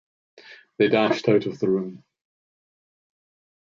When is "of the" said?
1.45-1.69